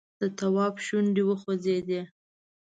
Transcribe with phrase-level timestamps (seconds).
[0.19, 2.01] د تواب شونډې وخوځېدې!